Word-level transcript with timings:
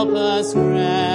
help 0.00 0.14
us 0.14 0.54
grasp 0.54 1.09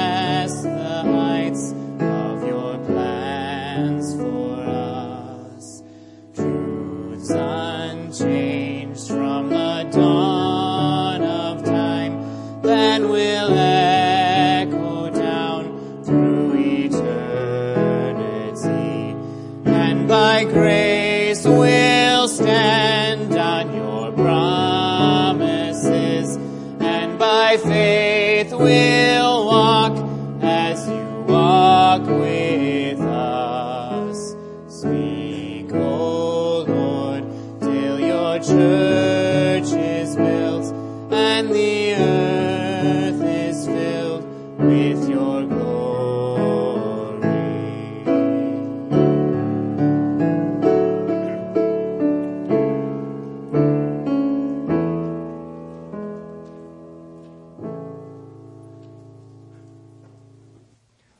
church 38.48 39.72
is 39.74 40.16
built 40.16 40.72
and 41.12 41.50
the 41.50 41.94
earth 41.96 43.24
is 43.24 43.66
filled 43.66 44.60
with 44.60 45.10
your 45.10 45.46
glory. 45.46 45.66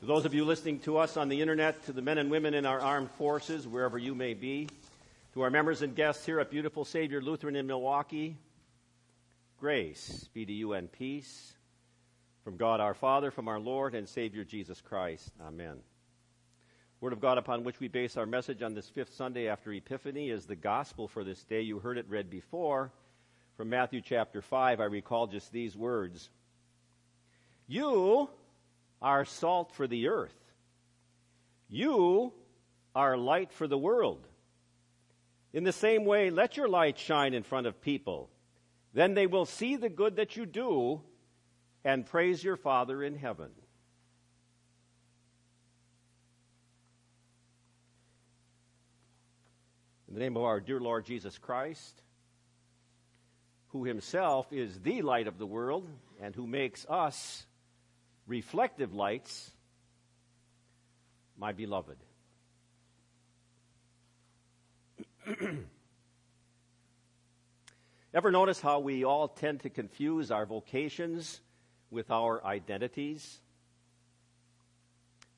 Those 0.02 0.24
of 0.24 0.32
you 0.32 0.44
listening 0.44 0.78
to 0.80 0.98
us 0.98 1.16
on 1.16 1.28
the 1.28 1.40
internet, 1.40 1.84
to 1.86 1.92
the 1.92 2.02
men 2.02 2.18
and 2.18 2.30
women 2.30 2.54
in 2.54 2.64
our 2.64 2.80
armed 2.80 3.10
forces, 3.18 3.66
wherever 3.66 3.98
you 3.98 4.14
may 4.14 4.34
be, 4.34 4.68
to 5.36 5.42
our 5.42 5.50
members 5.50 5.82
and 5.82 5.94
guests 5.94 6.24
here 6.24 6.40
at 6.40 6.50
Beautiful 6.50 6.86
Savior 6.86 7.20
Lutheran 7.20 7.56
in 7.56 7.66
Milwaukee, 7.66 8.38
grace 9.60 10.30
be 10.32 10.46
to 10.46 10.52
you 10.54 10.72
and 10.72 10.90
peace 10.90 11.52
from 12.42 12.56
God 12.56 12.80
our 12.80 12.94
Father, 12.94 13.30
from 13.30 13.46
our 13.46 13.60
Lord 13.60 13.94
and 13.94 14.08
Savior 14.08 14.44
Jesus 14.44 14.80
Christ. 14.80 15.30
Amen. 15.46 15.76
Word 17.02 17.12
of 17.12 17.20
God 17.20 17.36
upon 17.36 17.64
which 17.64 17.80
we 17.80 17.88
base 17.88 18.16
our 18.16 18.24
message 18.24 18.62
on 18.62 18.72
this 18.72 18.88
fifth 18.88 19.12
Sunday 19.12 19.46
after 19.46 19.70
Epiphany 19.74 20.30
is 20.30 20.46
the 20.46 20.56
gospel 20.56 21.06
for 21.06 21.22
this 21.22 21.44
day. 21.44 21.60
You 21.60 21.80
heard 21.80 21.98
it 21.98 22.08
read 22.08 22.30
before 22.30 22.90
from 23.58 23.68
Matthew 23.68 24.00
chapter 24.00 24.40
5. 24.40 24.80
I 24.80 24.84
recall 24.84 25.26
just 25.26 25.52
these 25.52 25.76
words 25.76 26.30
You 27.66 28.30
are 29.02 29.26
salt 29.26 29.74
for 29.74 29.86
the 29.86 30.08
earth. 30.08 30.32
You 31.68 32.32
are 32.94 33.18
light 33.18 33.52
for 33.52 33.68
the 33.68 33.76
world. 33.76 34.26
In 35.52 35.64
the 35.64 35.72
same 35.72 36.04
way, 36.04 36.30
let 36.30 36.56
your 36.56 36.68
light 36.68 36.98
shine 36.98 37.34
in 37.34 37.42
front 37.42 37.66
of 37.66 37.80
people. 37.80 38.28
Then 38.92 39.14
they 39.14 39.26
will 39.26 39.46
see 39.46 39.76
the 39.76 39.88
good 39.88 40.16
that 40.16 40.36
you 40.36 40.46
do 40.46 41.00
and 41.84 42.04
praise 42.04 42.42
your 42.42 42.56
Father 42.56 43.02
in 43.02 43.14
heaven. 43.16 43.50
In 50.08 50.14
the 50.14 50.20
name 50.20 50.36
of 50.36 50.44
our 50.44 50.60
dear 50.60 50.80
Lord 50.80 51.04
Jesus 51.04 51.36
Christ, 51.38 52.02
who 53.68 53.84
himself 53.84 54.52
is 54.52 54.80
the 54.80 55.02
light 55.02 55.26
of 55.26 55.38
the 55.38 55.46
world 55.46 55.86
and 56.20 56.34
who 56.34 56.46
makes 56.46 56.86
us 56.88 57.44
reflective 58.26 58.94
lights, 58.94 59.50
my 61.36 61.52
beloved. 61.52 61.98
Ever 68.14 68.30
notice 68.30 68.60
how 68.60 68.78
we 68.78 69.04
all 69.04 69.26
tend 69.28 69.60
to 69.60 69.70
confuse 69.70 70.30
our 70.30 70.46
vocations 70.46 71.40
with 71.90 72.10
our 72.10 72.44
identities? 72.44 73.40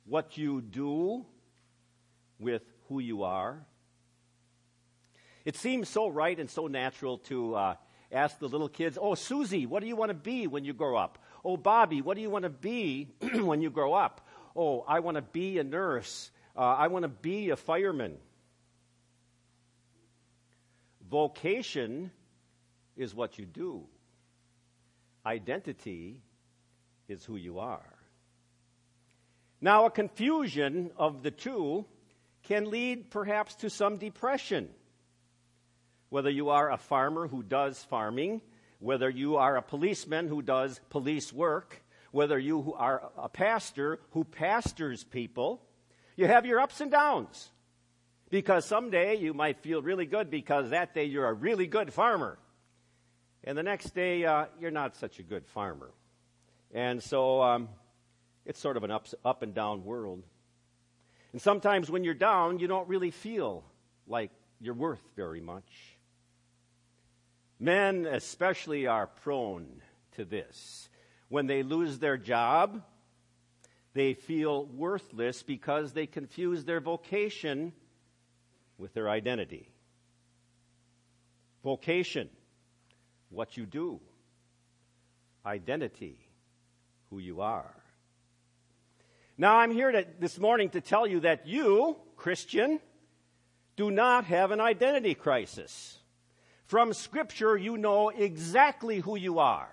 What 0.04 0.37
you 0.37 0.60
do 0.60 1.25
with 2.38 2.62
who 2.88 3.00
you 3.00 3.22
are? 3.22 3.65
It 5.44 5.56
seems 5.56 5.88
so 5.88 6.09
right 6.09 6.38
and 6.38 6.50
so 6.50 6.66
natural 6.66 7.19
to 7.19 7.54
uh, 7.54 7.75
ask 8.12 8.38
the 8.38 8.48
little 8.48 8.69
kids, 8.69 8.98
Oh, 9.00 9.15
Susie, 9.15 9.65
what 9.65 9.81
do 9.81 9.88
you 9.88 9.97
want 9.97 10.10
to 10.10 10.15
be 10.15 10.47
when 10.47 10.65
you 10.65 10.75
grow 10.75 10.97
up? 10.97 11.19
Oh, 11.44 11.56
Bobby, 11.56 12.03
what 12.03 12.16
do 12.16 12.21
you 12.21 12.31
want 12.31 12.43
to 12.43 12.50
be 12.50 13.09
when 13.34 13.62
you 13.62 13.71
grow 13.71 13.94
up? 13.94 14.27
Oh, 14.54 14.84
I 14.87 15.00
want 15.00 15.16
to 15.16 15.22
be 15.22 15.59
a 15.59 15.65
nurse. 15.65 16.31
Uh, 16.54 16.60
I 16.60 16.88
want 16.88 17.04
to 17.04 17.09
be 17.09 17.50
a 17.50 17.56
fireman. 17.56 18.19
Vocation 21.10 22.10
is 22.96 23.14
what 23.14 23.38
you 23.38 23.46
do, 23.46 23.86
identity 25.24 26.20
is 27.08 27.24
who 27.24 27.36
you 27.36 27.58
are. 27.58 27.94
Now, 29.60 29.86
a 29.86 29.91
confusion 29.91 30.91
of 30.97 31.22
the 31.22 31.30
two 31.30 31.84
can 32.44 32.70
lead 32.70 33.10
perhaps 33.10 33.56
to 33.56 33.70
some 33.70 33.97
depression. 33.97 34.68
Whether 36.10 36.30
you 36.30 36.50
are 36.50 36.70
a 36.70 36.76
farmer 36.76 37.26
who 37.26 37.42
does 37.42 37.82
farming, 37.84 38.41
whether 38.78 39.10
you 39.10 39.36
are 39.36 39.56
a 39.56 39.62
policeman 39.62 40.28
who 40.28 40.42
does 40.42 40.80
police 40.91 41.32
work, 41.32 41.82
whether 42.12 42.38
you 42.38 42.74
are 42.74 43.10
a 43.18 43.28
pastor 43.28 43.98
who 44.12 44.24
pastors 44.24 45.04
people, 45.04 45.62
you 46.16 46.26
have 46.26 46.47
your 46.47 46.60
ups 46.60 46.80
and 46.80 46.91
downs. 46.91 47.50
Because 48.31 48.65
someday 48.65 49.16
you 49.16 49.33
might 49.33 49.59
feel 49.61 49.81
really 49.81 50.06
good 50.06 50.31
because 50.31 50.71
that 50.71 50.94
day 50.94 51.05
you're 51.05 51.27
a 51.27 51.33
really 51.33 51.66
good 51.66 51.93
farmer. 51.93 52.39
And 53.44 53.56
the 53.56 53.62
next 53.62 53.94
day 53.94 54.25
uh, 54.25 54.47
you're 54.61 54.71
not 54.71 54.97
such 54.97 55.19
a 55.19 55.22
good 55.22 55.47
farmer. 55.47 55.91
And 56.75 57.03
so 57.03 57.41
um, 57.43 57.69
it's 58.44 58.61
sort 58.61 58.77
of 58.77 58.84
an 58.84 58.91
up, 58.91 59.06
up 59.25 59.43
and 59.43 59.55
down 59.55 59.84
world. 59.84 60.22
And 61.33 61.41
sometimes 61.41 61.91
when 61.91 62.05
you're 62.05 62.15
down, 62.15 62.59
you 62.59 62.66
don't 62.66 62.89
really 62.89 63.11
feel 63.11 63.65
like 64.06 64.31
you're 64.60 64.75
worth 64.75 65.03
very 65.16 65.41
much. 65.41 65.97
Men, 67.60 68.06
especially, 68.06 68.87
are 68.87 69.06
prone 69.06 69.66
to 70.16 70.25
this. 70.25 70.89
When 71.28 71.47
they 71.47 71.62
lose 71.62 71.99
their 71.99 72.16
job, 72.16 72.83
they 73.95 74.15
feel 74.15 74.66
worthless 74.66 75.43
because 75.43 75.93
they 75.93 76.06
confuse 76.06 76.65
their 76.65 76.81
vocation 76.81 77.72
with 78.78 78.94
their 78.94 79.11
identity. 79.11 79.71
Vocation, 81.65 82.31
what 83.31 83.56
you 83.56 83.66
do. 83.66 84.00
Identity, 85.44 86.19
who 87.11 87.19
you 87.19 87.41
are. 87.41 87.75
Now, 89.37 89.56
I'm 89.56 89.71
here 89.71 89.93
to, 89.93 90.06
this 90.19 90.39
morning 90.39 90.71
to 90.71 90.81
tell 90.81 91.06
you 91.06 91.21
that 91.21 91.47
you, 91.47 91.97
Christian, 92.16 92.81
do 93.77 93.91
not 93.91 94.25
have 94.25 94.50
an 94.50 94.61
identity 94.61 95.15
crisis. 95.15 95.99
From 96.66 96.93
Scripture, 96.93 97.56
you 97.56 97.77
know 97.77 98.09
exactly 98.09 98.99
who 98.99 99.16
you 99.16 99.39
are. 99.39 99.71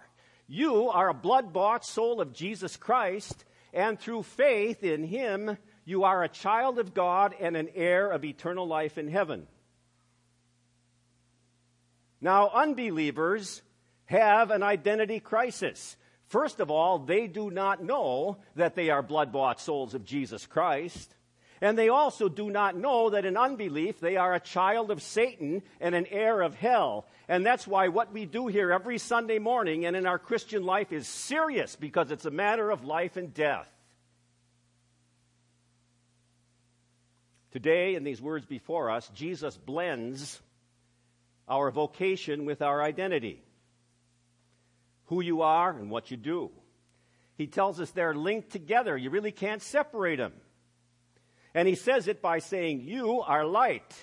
You 0.48 0.90
are 0.90 1.10
a 1.10 1.14
blood 1.16 1.52
bought 1.52 1.84
soul 1.84 2.22
of 2.22 2.32
Jesus 2.32 2.78
Christ, 2.78 3.44
and 3.74 4.00
through 4.00 4.24
faith 4.24 4.84
in 4.84 5.04
Him, 5.04 5.58
you 5.86 6.04
are 6.04 6.24
a 6.24 6.30
child 6.30 6.80
of 6.80 6.94
God 6.94 7.36
and 7.40 7.56
an 7.56 7.70
heir 7.76 8.10
of 8.10 8.26
eternal 8.26 8.68
life 8.68 8.98
in 8.98 9.08
heaven. 9.08 9.48
Now, 12.20 12.50
unbelievers 12.50 13.62
have 14.06 14.50
an 14.50 14.64
identity 14.64 15.20
crisis. 15.20 15.96
First 16.28 16.60
of 16.60 16.72
all, 16.72 17.00
they 17.00 17.28
do 17.28 17.52
not 17.52 17.84
know 17.84 18.38
that 18.56 18.74
they 18.74 18.90
are 18.90 19.04
blood 19.04 19.32
bought 19.32 19.62
souls 19.62 19.94
of 19.94 20.06
Jesus 20.06 20.48
Christ. 20.48 21.14
And 21.62 21.78
they 21.78 21.90
also 21.90 22.30
do 22.30 22.50
not 22.50 22.76
know 22.76 23.12
that 23.12 23.26
in 23.26 23.38
unbelief 23.38 24.00
they 24.00 24.18
are 24.18 24.34
a 24.34 24.40
child 24.40 24.92
of 24.92 25.02
Satan 25.02 25.62
and 25.80 25.96
an 25.96 26.08
heir 26.08 26.42
of 26.42 26.56
hell. 26.56 27.06
And 27.28 27.46
that's 27.46 27.66
why 27.68 27.88
what 27.88 28.12
we 28.12 28.26
do 28.26 28.48
here 28.48 28.72
every 28.72 28.98
Sunday 28.98 29.40
morning 29.40 29.86
and 29.86 29.96
in 29.96 30.06
our 30.06 30.20
Christian 30.20 30.64
life 30.64 30.92
is 30.92 31.08
serious 31.08 31.76
because 31.76 32.12
it's 32.12 32.26
a 32.26 32.32
matter 32.32 32.72
of 32.72 32.84
life 32.84 33.18
and 33.18 33.34
death. 33.34 33.70
Today, 37.56 37.96
in 37.96 38.04
these 38.04 38.22
words 38.22 38.46
before 38.46 38.92
us, 38.92 39.10
Jesus 39.16 39.56
blends 39.56 40.42
our 41.48 41.72
vocation 41.72 42.44
with 42.44 42.62
our 42.62 42.84
identity 42.84 43.42
who 45.06 45.22
you 45.22 45.42
are 45.42 45.70
and 45.70 45.90
what 45.90 46.12
you 46.12 46.18
do. 46.18 46.52
He 47.38 47.48
tells 47.48 47.80
us 47.80 47.90
they're 47.92 48.14
linked 48.14 48.50
together. 48.50 48.98
You 48.98 49.10
really 49.10 49.32
can't 49.32 49.62
separate 49.62 50.18
them. 50.18 50.34
And 51.54 51.66
he 51.66 51.76
says 51.76 52.10
it 52.10 52.22
by 52.22 52.40
saying, 52.40 52.82
You 52.82 53.22
are 53.22 53.46
light. 53.46 53.96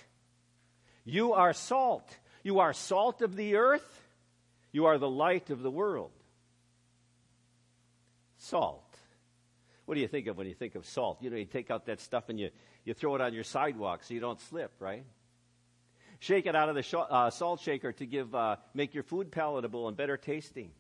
You 1.05 1.35
are 1.35 1.53
salt. 1.53 2.11
You 2.43 2.61
are 2.61 2.73
salt 2.73 3.21
of 3.21 3.37
the 3.37 3.57
earth. 3.57 4.03
You 4.73 4.87
are 4.87 4.97
the 4.97 5.11
light 5.11 5.51
of 5.51 5.61
the 5.61 5.71
world. 5.71 6.13
salt. 8.39 8.82
What 9.85 9.95
do 9.97 10.01
you 10.01 10.09
think 10.09 10.27
of 10.29 10.37
when 10.37 10.47
you 10.47 10.55
think 10.55 10.75
of 10.75 10.87
salt? 10.87 11.19
You 11.21 11.31
know, 11.31 11.37
you 11.37 11.45
take 11.45 11.71
out 11.71 11.87
that 11.87 12.01
stuff 12.01 12.29
and 12.29 12.39
you, 12.39 12.51
you 12.85 12.95
throw 12.95 13.15
it 13.15 13.21
on 13.21 13.35
your 13.35 13.45
sidewalk 13.45 14.05
so 14.05 14.15
you 14.15 14.21
don't 14.21 14.41
slip, 14.41 14.73
right? 14.79 15.05
Shake 16.21 16.47
it 16.47 16.55
out 16.55 16.69
of 16.69 16.77
the 16.77 16.83
sh- 16.83 16.95
uh, 16.95 17.31
salt 17.31 17.61
shaker 17.61 17.93
to 17.93 18.07
give, 18.07 18.33
uh, 18.35 18.57
make 18.75 18.95
your 18.95 19.03
food 19.03 19.33
palatable 19.33 19.89
and 19.89 19.97
better 19.97 20.17
tasting. 20.17 20.71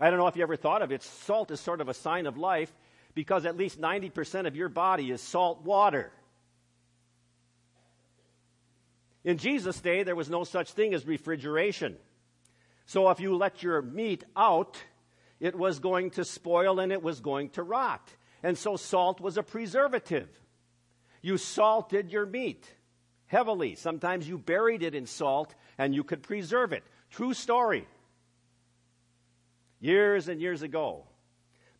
I 0.00 0.10
don't 0.10 0.18
know 0.18 0.26
if 0.26 0.34
you 0.34 0.42
ever 0.42 0.56
thought 0.56 0.82
of 0.82 0.90
it. 0.90 1.02
Salt 1.02 1.52
is 1.52 1.60
sort 1.60 1.80
of 1.80 1.88
a 1.88 1.94
sign 1.94 2.26
of 2.26 2.36
life 2.36 2.72
because 3.14 3.46
at 3.46 3.56
least 3.56 3.80
90% 3.80 4.48
of 4.48 4.56
your 4.56 4.68
body 4.68 5.12
is 5.12 5.20
salt 5.20 5.62
water. 5.62 6.10
In 9.22 9.38
Jesus' 9.38 9.80
day, 9.80 10.02
there 10.02 10.16
was 10.16 10.28
no 10.28 10.42
such 10.42 10.72
thing 10.72 10.94
as 10.94 11.06
refrigeration. 11.06 11.96
So 12.86 13.08
if 13.10 13.20
you 13.20 13.36
let 13.36 13.62
your 13.62 13.80
meat 13.80 14.24
out, 14.36 14.82
it 15.42 15.56
was 15.56 15.80
going 15.80 16.10
to 16.10 16.24
spoil 16.24 16.78
and 16.78 16.92
it 16.92 17.02
was 17.02 17.18
going 17.20 17.50
to 17.50 17.64
rot. 17.64 18.08
And 18.44 18.56
so 18.56 18.76
salt 18.76 19.20
was 19.20 19.36
a 19.36 19.42
preservative. 19.42 20.28
You 21.20 21.36
salted 21.36 22.12
your 22.12 22.24
meat 22.24 22.64
heavily. 23.26 23.74
Sometimes 23.74 24.28
you 24.28 24.38
buried 24.38 24.84
it 24.84 24.94
in 24.94 25.04
salt 25.04 25.52
and 25.78 25.96
you 25.96 26.04
could 26.04 26.22
preserve 26.22 26.72
it. 26.72 26.84
True 27.10 27.34
story. 27.34 27.88
Years 29.80 30.28
and 30.28 30.40
years 30.40 30.62
ago, 30.62 31.06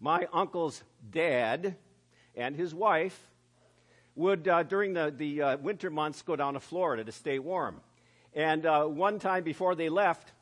my 0.00 0.26
uncle's 0.32 0.82
dad 1.08 1.76
and 2.34 2.56
his 2.56 2.74
wife 2.74 3.30
would, 4.16 4.48
uh, 4.48 4.64
during 4.64 4.92
the, 4.92 5.14
the 5.16 5.40
uh, 5.40 5.56
winter 5.58 5.88
months, 5.88 6.22
go 6.22 6.34
down 6.34 6.54
to 6.54 6.60
Florida 6.60 7.04
to 7.04 7.12
stay 7.12 7.38
warm. 7.38 7.80
And 8.34 8.66
uh, 8.66 8.86
one 8.86 9.20
time 9.20 9.44
before 9.44 9.76
they 9.76 9.88
left, 9.88 10.32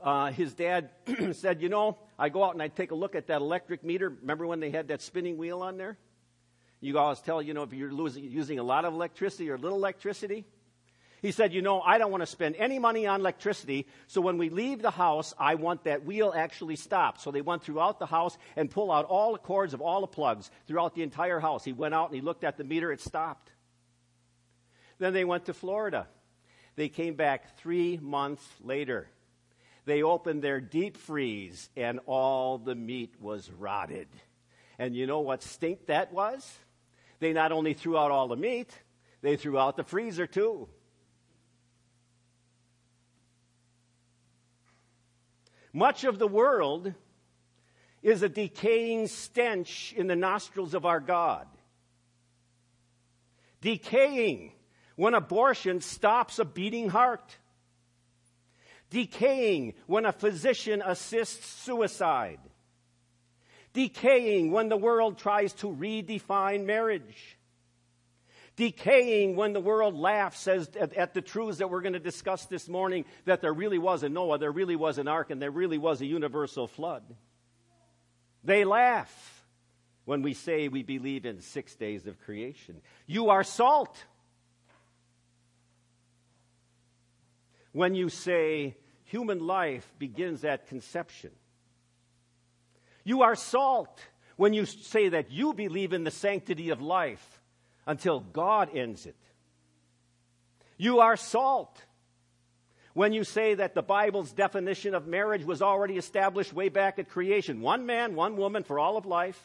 uh, 0.00 0.30
his 0.32 0.54
dad 0.54 0.90
said, 1.32 1.62
You 1.62 1.68
know, 1.68 1.98
I 2.18 2.28
go 2.28 2.44
out 2.44 2.52
and 2.52 2.62
I 2.62 2.68
take 2.68 2.90
a 2.90 2.94
look 2.94 3.14
at 3.14 3.28
that 3.28 3.40
electric 3.40 3.84
meter. 3.84 4.08
Remember 4.08 4.46
when 4.46 4.60
they 4.60 4.70
had 4.70 4.88
that 4.88 5.02
spinning 5.02 5.36
wheel 5.36 5.62
on 5.62 5.76
there? 5.76 5.96
You 6.80 6.98
always 6.98 7.20
tell, 7.20 7.40
you 7.40 7.54
know, 7.54 7.62
if 7.62 7.72
you're 7.72 7.92
losing, 7.92 8.24
using 8.24 8.58
a 8.58 8.62
lot 8.62 8.84
of 8.84 8.92
electricity 8.92 9.48
or 9.48 9.56
little 9.56 9.78
electricity. 9.78 10.44
He 11.22 11.32
said, 11.32 11.54
You 11.54 11.62
know, 11.62 11.80
I 11.80 11.96
don't 11.96 12.10
want 12.10 12.20
to 12.20 12.26
spend 12.26 12.56
any 12.56 12.78
money 12.78 13.06
on 13.06 13.20
electricity, 13.20 13.86
so 14.08 14.20
when 14.20 14.36
we 14.36 14.50
leave 14.50 14.82
the 14.82 14.90
house, 14.90 15.32
I 15.38 15.54
want 15.54 15.84
that 15.84 16.04
wheel 16.04 16.34
actually 16.36 16.76
stopped. 16.76 17.22
So 17.22 17.30
they 17.30 17.40
went 17.40 17.62
throughout 17.62 17.98
the 17.98 18.04
house 18.04 18.36
and 18.56 18.70
pulled 18.70 18.90
out 18.90 19.06
all 19.06 19.32
the 19.32 19.38
cords 19.38 19.72
of 19.72 19.80
all 19.80 20.02
the 20.02 20.06
plugs 20.06 20.50
throughout 20.66 20.94
the 20.94 21.02
entire 21.02 21.40
house. 21.40 21.64
He 21.64 21.72
went 21.72 21.94
out 21.94 22.10
and 22.10 22.14
he 22.14 22.20
looked 22.20 22.44
at 22.44 22.58
the 22.58 22.64
meter, 22.64 22.92
it 22.92 23.00
stopped. 23.00 23.50
Then 24.98 25.14
they 25.14 25.24
went 25.24 25.46
to 25.46 25.54
Florida. 25.54 26.08
They 26.76 26.90
came 26.90 27.14
back 27.14 27.56
three 27.56 27.98
months 28.02 28.46
later. 28.62 29.08
They 29.84 30.02
opened 30.02 30.42
their 30.42 30.60
deep 30.60 30.96
freeze, 30.96 31.68
and 31.76 32.00
all 32.06 32.58
the 32.58 32.74
meat 32.74 33.14
was 33.20 33.50
rotted. 33.50 34.08
And 34.78 34.96
you 34.96 35.06
know 35.06 35.20
what 35.20 35.42
stink 35.42 35.86
that 35.86 36.12
was? 36.12 36.58
They 37.20 37.32
not 37.32 37.52
only 37.52 37.74
threw 37.74 37.96
out 37.96 38.10
all 38.10 38.28
the 38.28 38.36
meat, 38.36 38.70
they 39.20 39.36
threw 39.36 39.58
out 39.58 39.76
the 39.76 39.84
freezer 39.84 40.26
too. 40.26 40.68
Much 45.72 46.04
of 46.04 46.18
the 46.18 46.28
world 46.28 46.94
is 48.02 48.22
a 48.22 48.28
decaying 48.28 49.08
stench 49.08 49.92
in 49.96 50.06
the 50.06 50.14
nostrils 50.14 50.74
of 50.74 50.86
our 50.86 51.00
God. 51.00 51.46
Decaying 53.60 54.52
when 54.94 55.14
abortion 55.14 55.80
stops 55.80 56.38
a 56.38 56.44
beating 56.44 56.90
heart. 56.90 57.36
Decaying 58.94 59.74
when 59.88 60.06
a 60.06 60.12
physician 60.12 60.80
assists 60.86 61.44
suicide. 61.46 62.38
Decaying 63.72 64.52
when 64.52 64.68
the 64.68 64.76
world 64.76 65.18
tries 65.18 65.52
to 65.54 65.66
redefine 65.66 66.64
marriage 66.64 67.36
decaying 68.56 69.34
when 69.34 69.52
the 69.52 69.58
world 69.58 69.96
laughs 69.96 70.46
at, 70.46 70.76
at 70.76 71.12
the 71.12 71.20
truths 71.20 71.58
that 71.58 71.70
we're 71.70 71.80
going 71.80 71.94
to 71.94 71.98
discuss 71.98 72.46
this 72.46 72.68
morning 72.68 73.04
that 73.24 73.40
there 73.40 73.52
really 73.52 73.78
was 73.78 74.04
a 74.04 74.08
Noah, 74.08 74.38
there 74.38 74.52
really 74.52 74.76
was 74.76 74.98
an 74.98 75.08
ark, 75.08 75.30
and 75.30 75.42
there 75.42 75.50
really 75.50 75.76
was 75.76 76.00
a 76.00 76.06
universal 76.06 76.68
flood. 76.68 77.02
They 78.44 78.64
laugh 78.64 79.44
when 80.04 80.22
we 80.22 80.34
say 80.34 80.68
we 80.68 80.84
believe 80.84 81.26
in 81.26 81.40
six 81.40 81.74
days 81.74 82.06
of 82.06 82.20
creation. 82.20 82.80
You 83.08 83.30
are 83.30 83.42
salt. 83.42 83.96
When 87.72 87.96
you 87.96 88.08
say 88.08 88.76
human 89.14 89.38
life 89.38 89.94
begins 89.96 90.44
at 90.44 90.66
conception. 90.66 91.30
You 93.04 93.22
are 93.22 93.36
salt 93.36 94.00
when 94.34 94.54
you 94.54 94.66
say 94.66 95.10
that 95.10 95.30
you 95.30 95.52
believe 95.54 95.92
in 95.92 96.02
the 96.02 96.10
sanctity 96.10 96.70
of 96.70 96.80
life 96.80 97.40
until 97.86 98.18
God 98.18 98.70
ends 98.74 99.06
it. 99.06 99.14
You 100.76 100.98
are 100.98 101.16
salt. 101.16 101.80
When 102.92 103.12
you 103.12 103.22
say 103.22 103.54
that 103.54 103.76
the 103.76 103.82
Bible's 103.82 104.32
definition 104.32 104.96
of 104.96 105.06
marriage 105.06 105.44
was 105.44 105.62
already 105.62 105.96
established 105.96 106.52
way 106.52 106.68
back 106.68 106.98
at 106.98 107.08
creation 107.08 107.60
one 107.60 107.86
man, 107.86 108.16
one 108.16 108.36
woman 108.36 108.64
for 108.64 108.80
all 108.80 108.96
of 108.96 109.06
life. 109.06 109.40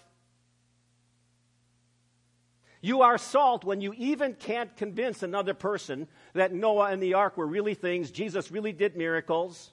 You 2.81 3.01
are 3.01 3.17
salt 3.17 3.65
when 3.65 3.81
you 3.81 3.93
even 3.97 4.33
can't 4.33 4.75
convince 4.77 5.21
another 5.21 5.53
person 5.53 6.07
that 6.33 6.53
Noah 6.53 6.91
and 6.91 7.03
the 7.03 7.15
ark 7.15 7.35
were 7.35 7.45
really 7.45 7.73
things, 7.73 8.11
Jesus 8.11 8.51
really 8.51 8.71
did 8.71 8.95
miracles. 8.95 9.71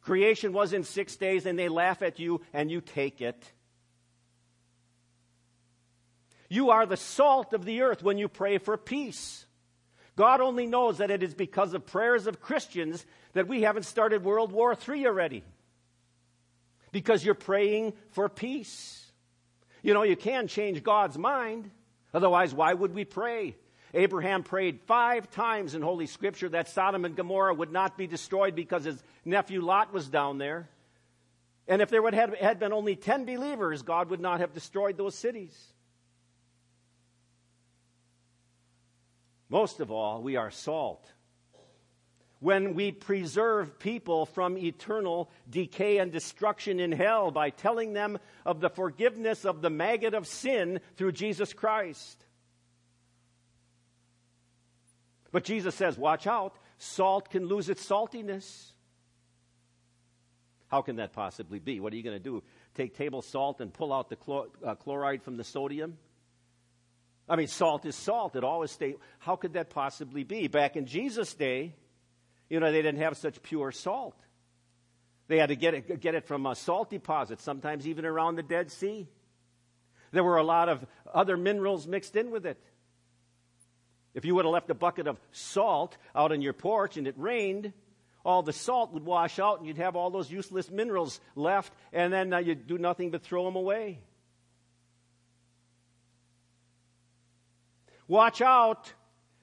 Creation 0.00 0.52
was 0.52 0.72
in 0.72 0.84
six 0.84 1.16
days, 1.16 1.46
and 1.46 1.58
they 1.58 1.68
laugh 1.68 2.02
at 2.02 2.18
you, 2.18 2.40
and 2.52 2.70
you 2.70 2.80
take 2.80 3.20
it. 3.20 3.52
You 6.48 6.70
are 6.70 6.86
the 6.86 6.96
salt 6.96 7.52
of 7.52 7.64
the 7.64 7.82
earth 7.82 8.02
when 8.02 8.18
you 8.18 8.28
pray 8.28 8.58
for 8.58 8.76
peace. 8.76 9.46
God 10.16 10.40
only 10.40 10.66
knows 10.66 10.98
that 10.98 11.10
it 11.10 11.22
is 11.22 11.34
because 11.34 11.74
of 11.74 11.86
prayers 11.86 12.26
of 12.26 12.40
Christians 12.40 13.04
that 13.34 13.48
we 13.48 13.62
haven't 13.62 13.82
started 13.82 14.24
World 14.24 14.50
War 14.52 14.76
III 14.88 15.06
already. 15.06 15.44
Because 16.90 17.24
you're 17.24 17.34
praying 17.34 17.92
for 18.10 18.28
peace. 18.28 19.05
You 19.86 19.94
know, 19.94 20.02
you 20.02 20.16
can 20.16 20.48
change 20.48 20.82
God's 20.82 21.16
mind. 21.16 21.70
Otherwise, 22.12 22.52
why 22.52 22.74
would 22.74 22.92
we 22.92 23.04
pray? 23.04 23.54
Abraham 23.94 24.42
prayed 24.42 24.80
five 24.80 25.30
times 25.30 25.76
in 25.76 25.80
Holy 25.80 26.06
Scripture 26.06 26.48
that 26.48 26.68
Sodom 26.68 27.04
and 27.04 27.14
Gomorrah 27.14 27.54
would 27.54 27.70
not 27.70 27.96
be 27.96 28.08
destroyed 28.08 28.56
because 28.56 28.82
his 28.82 29.00
nephew 29.24 29.60
Lot 29.60 29.92
was 29.92 30.08
down 30.08 30.38
there. 30.38 30.68
And 31.68 31.80
if 31.80 31.88
there 31.88 32.02
would 32.02 32.14
have 32.14 32.34
had 32.34 32.58
been 32.58 32.72
only 32.72 32.96
10 32.96 33.26
believers, 33.26 33.82
God 33.82 34.10
would 34.10 34.18
not 34.18 34.40
have 34.40 34.52
destroyed 34.52 34.96
those 34.98 35.14
cities. 35.14 35.56
Most 39.48 39.78
of 39.78 39.92
all, 39.92 40.20
we 40.20 40.34
are 40.34 40.50
salt. 40.50 41.08
When 42.40 42.74
we 42.74 42.92
preserve 42.92 43.78
people 43.78 44.26
from 44.26 44.58
eternal 44.58 45.30
decay 45.48 45.98
and 45.98 46.12
destruction 46.12 46.80
in 46.80 46.92
hell 46.92 47.30
by 47.30 47.50
telling 47.50 47.94
them 47.94 48.18
of 48.44 48.60
the 48.60 48.68
forgiveness 48.68 49.44
of 49.44 49.62
the 49.62 49.70
maggot 49.70 50.12
of 50.12 50.26
sin 50.26 50.80
through 50.96 51.12
Jesus 51.12 51.52
Christ. 51.54 52.22
But 55.32 55.44
Jesus 55.44 55.74
says, 55.74 55.96
watch 55.96 56.26
out, 56.26 56.56
salt 56.78 57.30
can 57.30 57.46
lose 57.46 57.68
its 57.68 57.86
saltiness. 57.86 58.72
How 60.68 60.82
can 60.82 60.96
that 60.96 61.12
possibly 61.12 61.58
be? 61.58 61.80
What 61.80 61.92
are 61.92 61.96
you 61.96 62.02
going 62.02 62.16
to 62.16 62.22
do? 62.22 62.42
Take 62.74 62.96
table 62.96 63.22
salt 63.22 63.60
and 63.60 63.72
pull 63.72 63.92
out 63.92 64.08
the 64.08 64.16
chlor- 64.16 64.48
uh, 64.64 64.74
chloride 64.74 65.22
from 65.22 65.36
the 65.36 65.44
sodium? 65.44 65.96
I 67.28 67.36
mean, 67.36 67.48
salt 67.48 67.86
is 67.86 67.96
salt. 67.96 68.36
It 68.36 68.44
always 68.44 68.70
stays. 68.70 68.96
How 69.18 69.36
could 69.36 69.54
that 69.54 69.70
possibly 69.70 70.22
be? 70.22 70.48
Back 70.48 70.76
in 70.76 70.86
Jesus' 70.86 71.34
day, 71.34 71.74
you 72.48 72.60
know, 72.60 72.70
they 72.70 72.82
didn't 72.82 73.00
have 73.00 73.16
such 73.16 73.42
pure 73.42 73.72
salt. 73.72 74.16
They 75.28 75.38
had 75.38 75.48
to 75.48 75.56
get 75.56 75.74
it, 75.74 76.00
get 76.00 76.14
it 76.14 76.26
from 76.26 76.46
a 76.46 76.54
salt 76.54 76.90
deposit, 76.90 77.40
sometimes 77.40 77.86
even 77.86 78.04
around 78.04 78.36
the 78.36 78.42
Dead 78.42 78.70
Sea. 78.70 79.08
There 80.12 80.22
were 80.22 80.36
a 80.36 80.44
lot 80.44 80.68
of 80.68 80.86
other 81.12 81.36
minerals 81.36 81.86
mixed 81.86 82.14
in 82.14 82.30
with 82.30 82.46
it. 82.46 82.62
If 84.14 84.24
you 84.24 84.34
would 84.34 84.44
have 84.44 84.52
left 84.52 84.70
a 84.70 84.74
bucket 84.74 85.08
of 85.08 85.18
salt 85.32 85.96
out 86.14 86.32
on 86.32 86.40
your 86.40 86.52
porch 86.52 86.96
and 86.96 87.06
it 87.06 87.14
rained, 87.18 87.72
all 88.24 88.42
the 88.42 88.52
salt 88.52 88.92
would 88.92 89.04
wash 89.04 89.38
out 89.38 89.58
and 89.58 89.66
you'd 89.66 89.76
have 89.78 89.94
all 89.94 90.10
those 90.10 90.30
useless 90.30 90.70
minerals 90.70 91.20
left, 91.34 91.72
and 91.92 92.12
then 92.12 92.32
uh, 92.32 92.38
you'd 92.38 92.66
do 92.66 92.78
nothing 92.78 93.10
but 93.10 93.22
throw 93.22 93.44
them 93.44 93.56
away. 93.56 93.98
Watch 98.08 98.40
out 98.40 98.92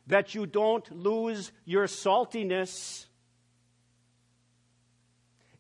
that 0.07 0.35
you 0.35 0.45
don't 0.45 0.89
lose 0.91 1.51
your 1.65 1.85
saltiness. 1.85 3.05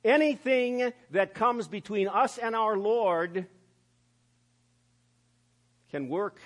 Anything 0.03 0.91
that 1.11 1.33
comes 1.33 1.67
between 1.67 2.07
us 2.07 2.37
and 2.37 2.55
our 2.55 2.77
Lord 2.77 3.47
can 5.91 6.09
work 6.09 6.39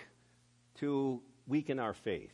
to 0.75 1.21
weaken 1.47 1.79
our 1.79 1.93
faith. 1.93 2.33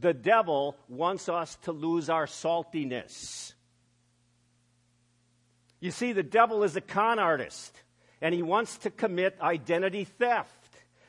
The 0.00 0.14
devil 0.14 0.76
wants 0.88 1.28
us 1.28 1.56
to 1.62 1.72
lose 1.72 2.08
our 2.08 2.26
saltiness. 2.26 3.52
You 5.80 5.90
see, 5.90 6.12
the 6.12 6.22
devil 6.22 6.64
is 6.64 6.74
a 6.76 6.80
con 6.80 7.18
artist, 7.18 7.80
and 8.20 8.34
he 8.34 8.42
wants 8.42 8.78
to 8.78 8.90
commit 8.90 9.36
identity 9.40 10.04
theft 10.04 10.57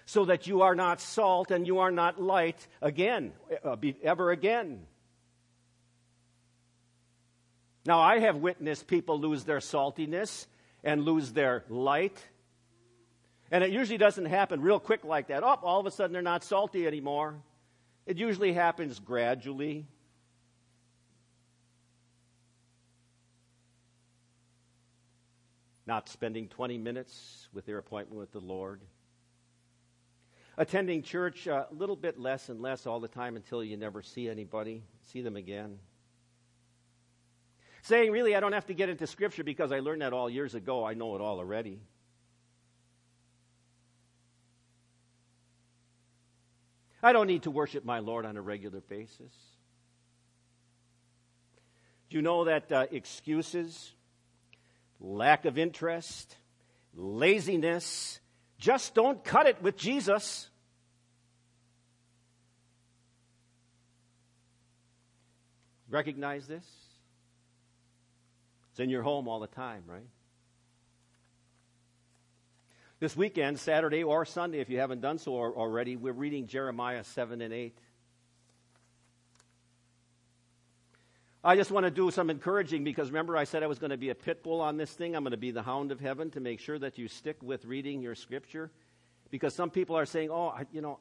so 0.09 0.25
that 0.25 0.47
you 0.47 0.63
are 0.63 0.73
not 0.73 0.99
salt 0.99 1.51
and 1.51 1.67
you 1.67 1.77
are 1.77 1.91
not 1.91 2.19
light 2.19 2.67
again, 2.81 3.31
uh, 3.63 3.75
ever 4.01 4.31
again. 4.31 4.87
Now, 7.85 7.99
I 7.99 8.17
have 8.17 8.37
witnessed 8.37 8.87
people 8.87 9.19
lose 9.19 9.43
their 9.43 9.59
saltiness 9.59 10.47
and 10.83 11.03
lose 11.03 11.31
their 11.31 11.63
light. 11.69 12.19
And 13.51 13.63
it 13.63 13.69
usually 13.69 13.99
doesn't 13.99 14.25
happen 14.25 14.61
real 14.61 14.79
quick 14.79 15.03
like 15.03 15.27
that. 15.27 15.43
Oh, 15.43 15.59
all 15.61 15.79
of 15.79 15.85
a 15.85 15.91
sudden 15.91 16.11
they're 16.11 16.23
not 16.23 16.43
salty 16.43 16.87
anymore. 16.87 17.35
It 18.07 18.17
usually 18.17 18.53
happens 18.53 18.99
gradually. 18.99 19.85
not 25.85 26.07
spending 26.07 26.47
20 26.47 26.77
minutes 26.77 27.47
with 27.51 27.65
their 27.65 27.79
appointment 27.79 28.19
with 28.19 28.31
the 28.31 28.39
Lord, 28.39 28.79
attending 30.59 31.01
church 31.01 31.47
a 31.47 31.67
little 31.71 31.95
bit 31.95 32.19
less 32.19 32.49
and 32.49 32.61
less 32.61 32.85
all 32.85 32.99
the 32.99 33.07
time 33.07 33.37
until 33.37 33.63
you 33.63 33.77
never 33.77 34.01
see 34.01 34.29
anybody, 34.29 34.83
see 35.05 35.21
them 35.21 35.37
again. 35.37 35.79
Saying, 37.81 38.11
really, 38.11 38.35
I 38.35 38.41
don't 38.41 38.51
have 38.51 38.67
to 38.67 38.73
get 38.73 38.89
into 38.89 39.07
Scripture 39.07 39.45
because 39.45 39.71
I 39.71 39.79
learned 39.79 40.01
that 40.01 40.11
all 40.11 40.29
years 40.29 40.53
ago. 40.55 40.85
I 40.85 40.95
know 40.95 41.15
it 41.15 41.21
all 41.21 41.39
already. 41.39 41.79
I 47.01 47.13
don't 47.13 47.27
need 47.27 47.43
to 47.43 47.51
worship 47.51 47.85
my 47.85 47.99
Lord 47.99 48.25
on 48.25 48.35
a 48.35 48.41
regular 48.41 48.81
basis. 48.81 49.33
Do 52.09 52.17
you 52.17 52.21
know 52.21 52.43
that 52.43 52.69
uh, 52.69 52.85
excuses 52.91 53.93
lack 54.99 55.45
of 55.45 55.57
interest, 55.57 56.35
laziness. 56.93 58.19
Just 58.59 58.93
don't 58.93 59.23
cut 59.23 59.47
it 59.47 59.61
with 59.61 59.77
Jesus. 59.77 60.49
Recognize 65.89 66.45
this? 66.45 66.65
It's 68.71 68.79
in 68.79 68.89
your 68.89 69.01
home 69.01 69.27
all 69.27 69.39
the 69.39 69.47
time, 69.47 69.83
right? 69.87 70.05
This 72.99 73.15
weekend, 73.15 73.59
Saturday 73.59 74.03
or 74.03 74.25
Sunday, 74.25 74.59
if 74.59 74.69
you 74.69 74.79
haven't 74.79 74.99
done 74.99 75.17
so 75.17 75.35
already, 75.35 75.95
we're 75.95 76.11
reading 76.11 76.47
Jeremiah 76.47 77.05
7 77.05 77.41
and 77.41 77.53
8. 77.53 77.77
I 81.43 81.55
just 81.55 81.71
want 81.71 81.85
to 81.85 81.91
do 81.91 82.11
some 82.11 82.29
encouraging 82.29 82.83
because 82.83 83.09
remember, 83.09 83.37
I 83.37 83.45
said 83.45 83.63
I 83.63 83.67
was 83.67 83.79
going 83.79 83.91
to 83.91 83.97
be 83.97 84.09
a 84.09 84.15
pit 84.15 84.43
bull 84.43 84.59
on 84.59 84.75
this 84.75 84.91
thing. 84.91 85.15
I'm 85.15 85.23
going 85.23 85.31
to 85.31 85.37
be 85.37 85.51
the 85.51 85.63
hound 85.63 85.91
of 85.91 85.99
heaven 85.99 86.31
to 86.31 86.41
make 86.41 86.59
sure 86.59 86.77
that 86.77 86.97
you 86.97 87.07
stick 87.07 87.37
with 87.41 87.63
reading 87.63 88.01
your 88.01 88.15
scripture. 88.15 88.71
Because 89.31 89.53
some 89.53 89.69
people 89.69 89.95
are 89.95 90.05
saying, 90.05 90.31
oh, 90.31 90.47
I, 90.47 90.65
you 90.73 90.81
know, 90.81 90.99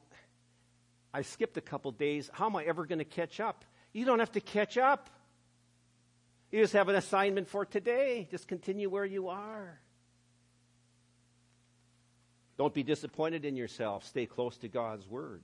I 1.12 1.22
skipped 1.22 1.56
a 1.56 1.60
couple 1.60 1.90
days. 1.90 2.30
How 2.32 2.46
am 2.46 2.54
I 2.54 2.64
ever 2.64 2.86
going 2.86 3.00
to 3.00 3.04
catch 3.04 3.40
up? 3.40 3.64
You 3.92 4.04
don't 4.04 4.20
have 4.20 4.32
to 4.32 4.40
catch 4.40 4.78
up. 4.78 5.10
You 6.52 6.60
just 6.60 6.72
have 6.74 6.88
an 6.88 6.94
assignment 6.94 7.48
for 7.48 7.64
today. 7.64 8.28
Just 8.30 8.46
continue 8.46 8.88
where 8.88 9.04
you 9.04 9.28
are. 9.28 9.80
Don't 12.58 12.74
be 12.74 12.82
disappointed 12.82 13.44
in 13.44 13.56
yourself. 13.56 14.04
Stay 14.04 14.26
close 14.26 14.56
to 14.58 14.68
God's 14.68 15.06
word. 15.08 15.42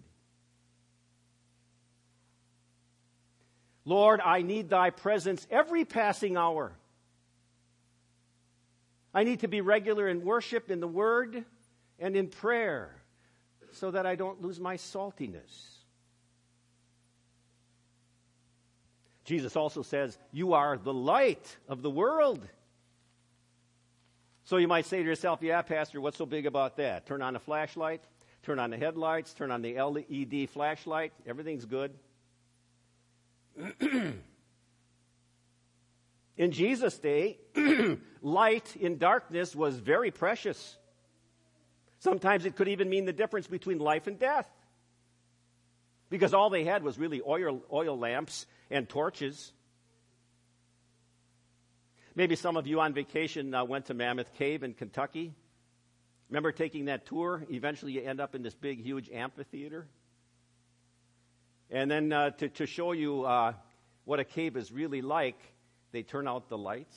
Lord, 3.84 4.20
I 4.20 4.42
need 4.42 4.70
thy 4.70 4.90
presence 4.90 5.46
every 5.50 5.84
passing 5.84 6.36
hour. 6.36 6.72
I 9.12 9.24
need 9.24 9.40
to 9.40 9.48
be 9.48 9.60
regular 9.60 10.08
in 10.08 10.24
worship, 10.24 10.70
in 10.70 10.80
the 10.80 10.88
word, 10.88 11.44
and 11.98 12.16
in 12.16 12.28
prayer 12.28 12.90
so 13.72 13.90
that 13.90 14.06
I 14.06 14.14
don't 14.14 14.40
lose 14.40 14.58
my 14.58 14.76
saltiness. 14.76 15.74
Jesus 19.24 19.56
also 19.56 19.82
says, 19.82 20.18
You 20.32 20.52
are 20.54 20.76
the 20.76 20.92
light 20.92 21.56
of 21.68 21.82
the 21.82 21.90
world. 21.90 22.46
So 24.44 24.58
you 24.58 24.68
might 24.68 24.84
say 24.84 24.98
to 24.98 25.04
yourself, 25.04 25.40
Yeah, 25.42 25.62
Pastor, 25.62 26.00
what's 26.00 26.18
so 26.18 26.26
big 26.26 26.46
about 26.46 26.76
that? 26.76 27.06
Turn 27.06 27.22
on 27.22 27.34
a 27.36 27.38
flashlight, 27.38 28.02
turn 28.42 28.58
on 28.58 28.70
the 28.70 28.76
headlights, 28.76 29.32
turn 29.32 29.50
on 29.50 29.62
the 29.62 29.80
LED 29.80 30.50
flashlight, 30.50 31.12
everything's 31.26 31.64
good. 31.64 31.92
in 36.36 36.50
Jesus' 36.50 36.98
day, 36.98 37.38
light 38.22 38.76
in 38.76 38.98
darkness 38.98 39.54
was 39.54 39.76
very 39.76 40.10
precious. 40.10 40.76
Sometimes 42.00 42.44
it 42.44 42.56
could 42.56 42.68
even 42.68 42.90
mean 42.90 43.04
the 43.04 43.12
difference 43.12 43.46
between 43.46 43.78
life 43.78 44.06
and 44.06 44.18
death. 44.18 44.48
Because 46.10 46.34
all 46.34 46.50
they 46.50 46.64
had 46.64 46.82
was 46.82 46.98
really 46.98 47.22
oil, 47.26 47.62
oil 47.72 47.98
lamps 47.98 48.46
and 48.70 48.88
torches. 48.88 49.52
Maybe 52.14 52.36
some 52.36 52.56
of 52.56 52.66
you 52.66 52.80
on 52.80 52.92
vacation 52.92 53.54
uh, 53.54 53.64
went 53.64 53.86
to 53.86 53.94
Mammoth 53.94 54.32
Cave 54.34 54.62
in 54.62 54.74
Kentucky. 54.74 55.34
Remember 56.28 56.52
taking 56.52 56.86
that 56.86 57.06
tour? 57.06 57.44
Eventually, 57.50 57.92
you 57.92 58.02
end 58.02 58.20
up 58.20 58.34
in 58.34 58.42
this 58.42 58.54
big, 58.54 58.80
huge 58.80 59.10
amphitheater. 59.10 59.86
And 61.74 61.90
then 61.90 62.12
uh, 62.12 62.30
to, 62.30 62.48
to 62.50 62.66
show 62.66 62.92
you 62.92 63.24
uh, 63.24 63.52
what 64.04 64.20
a 64.20 64.24
cave 64.24 64.56
is 64.56 64.70
really 64.70 65.02
like, 65.02 65.36
they 65.90 66.04
turn 66.04 66.28
out 66.28 66.48
the 66.48 66.56
lights. 66.56 66.96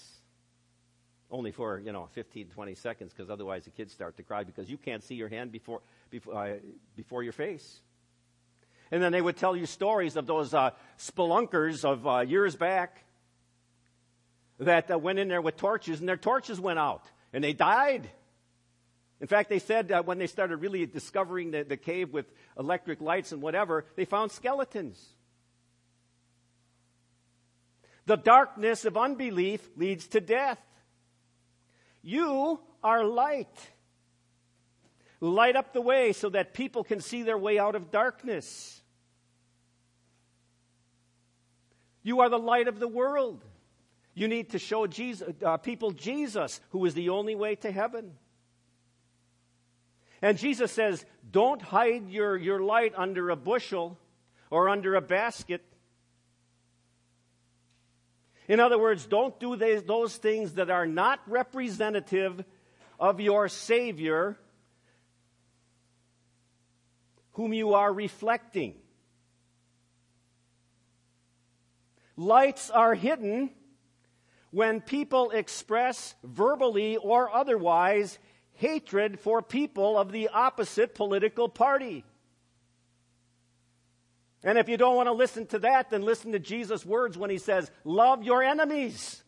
Only 1.31 1.51
for, 1.51 1.79
you 1.79 1.91
know, 1.91 2.07
15, 2.13 2.49
20 2.49 2.75
seconds, 2.75 3.11
because 3.11 3.31
otherwise 3.31 3.63
the 3.65 3.71
kids 3.71 3.91
start 3.91 4.17
to 4.17 4.23
cry 4.23 4.43
because 4.43 4.69
you 4.69 4.77
can't 4.77 5.03
see 5.03 5.15
your 5.15 5.29
hand 5.29 5.51
before, 5.51 5.81
before, 6.11 6.35
uh, 6.35 6.53
before 6.95 7.23
your 7.23 7.33
face. 7.33 7.81
And 8.91 9.01
then 9.01 9.11
they 9.11 9.21
would 9.21 9.35
tell 9.35 9.55
you 9.55 9.65
stories 9.65 10.15
of 10.15 10.27
those 10.27 10.53
uh, 10.53 10.69
spelunkers 10.99 11.83
of 11.83 12.05
uh, 12.05 12.19
years 12.19 12.55
back 12.55 13.03
that 14.59 14.91
uh, 14.91 14.99
went 14.99 15.17
in 15.17 15.27
there 15.27 15.41
with 15.41 15.57
torches, 15.57 16.01
and 16.01 16.07
their 16.07 16.17
torches 16.17 16.59
went 16.59 16.77
out, 16.77 17.03
and 17.33 17.43
they 17.43 17.53
died. 17.53 18.11
In 19.19 19.27
fact, 19.27 19.49
they 19.49 19.59
said 19.59 19.87
that 19.87 20.05
when 20.05 20.19
they 20.19 20.27
started 20.27 20.57
really 20.57 20.85
discovering 20.85 21.51
the, 21.51 21.63
the 21.63 21.77
cave 21.77 22.13
with 22.13 22.31
electric 22.57 23.01
lights 23.01 23.31
and 23.31 23.41
whatever, 23.41 23.85
they 23.95 24.05
found 24.05 24.31
skeletons. 24.31 25.03
The 28.05 28.15
darkness 28.15 28.85
of 28.85 28.95
unbelief 28.95 29.67
leads 29.75 30.07
to 30.09 30.21
death. 30.21 30.59
You 32.03 32.59
are 32.83 33.03
light. 33.03 33.69
Light 35.19 35.55
up 35.55 35.73
the 35.73 35.81
way 35.81 36.13
so 36.13 36.29
that 36.29 36.53
people 36.53 36.83
can 36.83 37.01
see 37.01 37.23
their 37.23 37.37
way 37.37 37.57
out 37.57 37.75
of 37.75 37.91
darkness. 37.91 38.81
You 42.03 42.21
are 42.21 42.29
the 42.29 42.39
light 42.39 42.67
of 42.67 42.79
the 42.79 42.87
world. 42.87 43.43
You 44.13 44.27
need 44.27 44.51
to 44.51 44.59
show 44.59 44.87
Jesus, 44.87 45.27
uh, 45.43 45.57
people 45.57 45.91
Jesus, 45.91 46.61
who 46.69 46.85
is 46.85 46.93
the 46.93 47.09
only 47.09 47.35
way 47.35 47.55
to 47.55 47.71
heaven. 47.71 48.13
And 50.21 50.37
Jesus 50.37 50.71
says, 50.71 51.05
don't 51.29 51.61
hide 51.61 52.09
your, 52.09 52.37
your 52.37 52.61
light 52.61 52.93
under 52.97 53.29
a 53.29 53.35
bushel 53.35 53.97
or 54.49 54.69
under 54.69 54.95
a 54.95 55.01
basket. 55.01 55.63
In 58.47 58.59
other 58.59 58.79
words, 58.79 59.05
don't 59.05 59.37
do 59.39 59.55
those 59.55 60.15
things 60.15 60.53
that 60.53 60.69
are 60.69 60.87
not 60.87 61.19
representative 61.27 62.43
of 62.99 63.19
your 63.19 63.49
Savior, 63.49 64.37
whom 67.33 67.53
you 67.53 67.73
are 67.73 67.93
reflecting. 67.93 68.75
Lights 72.15 72.71
are 72.71 72.95
hidden 72.95 73.51
when 74.49 74.81
people 74.81 75.29
express 75.31 76.15
verbally 76.23 76.97
or 76.97 77.29
otherwise 77.31 78.17
hatred 78.57 79.19
for 79.19 79.41
people 79.41 79.97
of 79.97 80.11
the 80.11 80.29
opposite 80.29 80.93
political 80.93 81.47
party. 81.47 82.03
And 84.43 84.57
if 84.57 84.69
you 84.69 84.77
don't 84.77 84.95
want 84.95 85.07
to 85.07 85.13
listen 85.13 85.45
to 85.47 85.59
that, 85.59 85.89
then 85.89 86.03
listen 86.03 86.31
to 86.33 86.39
Jesus' 86.39 86.85
words 86.85 87.17
when 87.17 87.29
he 87.29 87.37
says, 87.37 87.71
Love 87.83 88.23
your 88.23 88.43
enemies. 88.43 89.23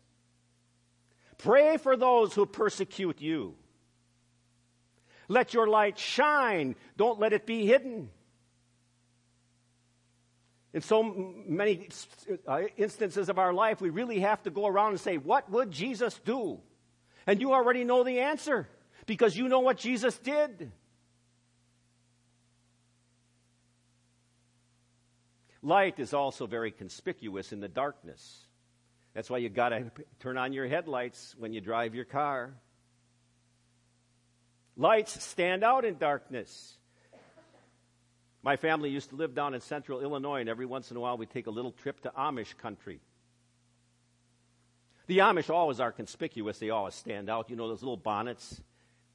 Pray 1.37 1.77
for 1.77 1.95
those 1.95 2.33
who 2.33 2.45
persecute 2.45 3.21
you. 3.21 3.55
Let 5.27 5.53
your 5.53 5.67
light 5.67 5.97
shine. 5.97 6.75
Don't 6.97 7.19
let 7.19 7.33
it 7.33 7.45
be 7.45 7.65
hidden. 7.65 8.09
In 10.73 10.81
so 10.81 11.01
many 11.03 11.89
uh, 12.47 12.61
instances 12.77 13.29
of 13.29 13.39
our 13.39 13.53
life, 13.53 13.81
we 13.81 13.89
really 13.89 14.19
have 14.19 14.43
to 14.43 14.51
go 14.51 14.67
around 14.67 14.91
and 14.91 14.99
say, 14.99 15.17
What 15.17 15.49
would 15.49 15.71
Jesus 15.71 16.19
do? 16.25 16.59
And 17.25 17.41
you 17.41 17.53
already 17.53 17.83
know 17.83 18.03
the 18.03 18.19
answer 18.19 18.67
because 19.09 19.35
you 19.35 19.47
know 19.49 19.61
what 19.61 19.75
Jesus 19.75 20.15
did. 20.19 20.71
Light 25.63 25.99
is 25.99 26.13
also 26.13 26.45
very 26.45 26.69
conspicuous 26.69 27.51
in 27.51 27.59
the 27.59 27.67
darkness. 27.67 28.45
That's 29.15 29.27
why 29.27 29.39
you 29.39 29.49
got 29.49 29.69
to 29.69 29.85
turn 30.19 30.37
on 30.37 30.53
your 30.53 30.67
headlights 30.67 31.35
when 31.39 31.53
you 31.53 31.59
drive 31.59 31.95
your 31.95 32.05
car. 32.05 32.53
Lights 34.77 35.23
stand 35.23 35.63
out 35.63 35.85
in 35.85 35.97
darkness. 35.97 36.77
My 38.43 38.57
family 38.57 38.91
used 38.91 39.09
to 39.09 39.15
live 39.15 39.33
down 39.33 39.55
in 39.55 39.61
central 39.61 40.01
Illinois, 40.01 40.39
and 40.39 40.49
every 40.49 40.67
once 40.67 40.91
in 40.91 40.97
a 40.97 40.99
while 40.99 41.17
we'd 41.17 41.31
take 41.31 41.47
a 41.47 41.51
little 41.51 41.71
trip 41.71 41.99
to 42.01 42.11
Amish 42.11 42.55
country. 42.59 42.99
The 45.07 45.17
Amish 45.17 45.49
always 45.49 45.79
are 45.79 45.91
conspicuous, 45.91 46.59
they 46.59 46.69
always 46.69 46.93
stand 46.93 47.27
out. 47.27 47.49
You 47.49 47.55
know, 47.55 47.67
those 47.67 47.81
little 47.81 47.97
bonnets 47.97 48.61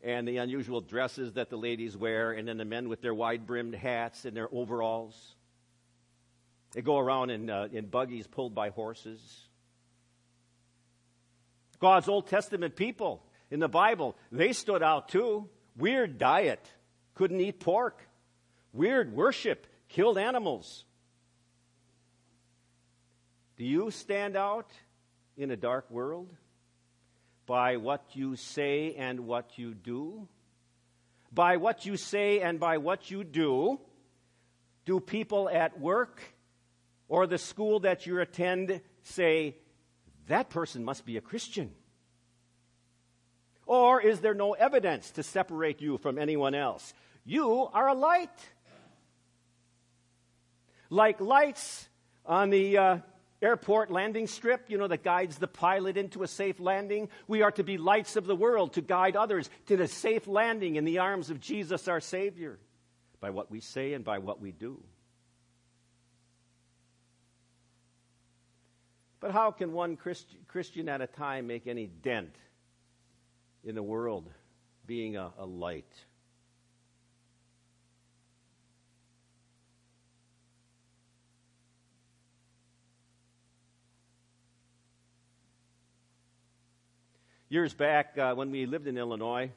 and 0.04 0.28
the 0.28 0.36
unusual 0.36 0.82
dresses 0.82 1.32
that 1.32 1.48
the 1.48 1.56
ladies 1.56 1.96
wear, 1.96 2.32
and 2.32 2.46
then 2.46 2.58
the 2.58 2.64
men 2.64 2.90
with 2.90 3.00
their 3.00 3.14
wide 3.14 3.46
brimmed 3.46 3.74
hats 3.74 4.26
and 4.26 4.36
their 4.36 4.48
overalls. 4.52 5.34
They 6.72 6.82
go 6.82 6.98
around 6.98 7.30
in, 7.30 7.48
uh, 7.48 7.68
in 7.72 7.86
buggies 7.86 8.26
pulled 8.26 8.54
by 8.54 8.68
horses. 8.68 9.20
God's 11.80 12.06
Old 12.06 12.28
Testament 12.28 12.76
people 12.76 13.24
in 13.50 13.60
the 13.60 13.68
Bible, 13.68 14.14
they 14.30 14.52
stood 14.52 14.82
out 14.82 15.08
too. 15.08 15.48
Weird 15.76 16.18
diet, 16.18 16.64
couldn't 17.14 17.40
eat 17.40 17.60
pork. 17.60 18.06
Weird 18.74 19.14
worship, 19.14 19.66
killed 19.88 20.18
animals. 20.18 20.84
Do 23.56 23.64
you 23.64 23.90
stand 23.90 24.36
out 24.36 24.70
in 25.36 25.50
a 25.50 25.56
dark 25.56 25.90
world? 25.90 26.28
By 27.46 27.76
what 27.76 28.04
you 28.14 28.36
say 28.36 28.94
and 28.94 29.20
what 29.20 29.58
you 29.58 29.74
do? 29.74 30.28
By 31.32 31.56
what 31.56 31.84
you 31.84 31.96
say 31.96 32.40
and 32.40 32.58
by 32.60 32.78
what 32.78 33.10
you 33.10 33.24
do, 33.24 33.80
do 34.84 35.00
people 35.00 35.48
at 35.48 35.78
work 35.78 36.22
or 37.08 37.26
the 37.26 37.38
school 37.38 37.80
that 37.80 38.06
you 38.06 38.20
attend 38.20 38.80
say, 39.02 39.56
that 40.28 40.48
person 40.48 40.84
must 40.84 41.04
be 41.04 41.16
a 41.16 41.20
Christian? 41.20 41.72
Or 43.66 44.00
is 44.00 44.20
there 44.20 44.34
no 44.34 44.52
evidence 44.52 45.10
to 45.12 45.22
separate 45.22 45.80
you 45.80 45.98
from 45.98 46.18
anyone 46.18 46.54
else? 46.54 46.94
You 47.24 47.68
are 47.72 47.88
a 47.88 47.94
light. 47.94 48.28
Like 50.90 51.20
lights 51.20 51.88
on 52.26 52.50
the 52.50 52.78
uh, 52.78 52.98
airport 53.42 53.90
landing 53.90 54.26
strip, 54.26 54.64
you 54.68 54.78
know, 54.78 54.88
that 54.88 55.02
guides 55.02 55.38
the 55.38 55.48
pilot 55.48 55.96
into 55.96 56.22
a 56.22 56.28
safe 56.28 56.60
landing. 56.60 57.08
We 57.26 57.42
are 57.42 57.50
to 57.52 57.64
be 57.64 57.78
lights 57.78 58.16
of 58.16 58.26
the 58.26 58.36
world 58.36 58.74
to 58.74 58.80
guide 58.80 59.16
others 59.16 59.50
to 59.66 59.76
the 59.76 59.88
safe 59.88 60.26
landing 60.26 60.76
in 60.76 60.84
the 60.84 60.98
arms 60.98 61.30
of 61.30 61.40
Jesus 61.40 61.88
our 61.88 62.00
Savior 62.00 62.58
by 63.20 63.30
what 63.30 63.50
we 63.50 63.60
say 63.60 63.92
and 63.92 64.04
by 64.04 64.18
what 64.18 64.40
we 64.40 64.52
do. 64.52 64.82
But 69.20 69.32
how 69.32 69.50
can 69.52 69.72
one 69.72 69.96
Christ- 69.96 70.36
Christian 70.48 70.88
at 70.88 71.00
a 71.00 71.06
time 71.06 71.46
make 71.46 71.66
any 71.66 71.86
dent 71.86 72.34
in 73.64 73.74
the 73.74 73.82
world 73.82 74.28
being 74.86 75.16
a, 75.16 75.32
a 75.38 75.46
light? 75.46 75.90
Years 87.54 87.72
back, 87.72 88.18
uh, 88.18 88.34
when 88.34 88.50
we 88.50 88.66
lived 88.66 88.88
in 88.88 88.98
Illinois, 88.98 89.48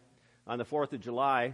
on 0.46 0.60
the 0.60 0.66
4th 0.66 0.94
of 0.94 1.02
July, 1.02 1.54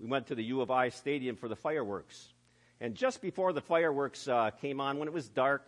we 0.00 0.08
went 0.08 0.26
to 0.26 0.34
the 0.34 0.42
U 0.42 0.60
of 0.60 0.68
I 0.68 0.88
Stadium 0.88 1.36
for 1.36 1.46
the 1.46 1.54
fireworks. 1.54 2.32
And 2.80 2.96
just 2.96 3.22
before 3.22 3.52
the 3.52 3.60
fireworks 3.60 4.26
uh, 4.26 4.50
came 4.60 4.80
on, 4.80 4.98
when 4.98 5.06
it 5.06 5.14
was 5.14 5.28
dark, 5.28 5.64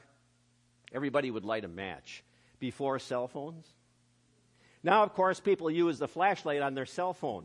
everybody 0.92 1.30
would 1.30 1.44
light 1.44 1.64
a 1.64 1.68
match 1.68 2.24
before 2.58 2.98
cell 2.98 3.28
phones. 3.28 3.64
Now, 4.82 5.04
of 5.04 5.14
course, 5.14 5.38
people 5.38 5.70
use 5.70 6.00
the 6.00 6.08
flashlight 6.08 6.62
on 6.62 6.74
their 6.74 6.84
cell 6.84 7.14
phone. 7.14 7.44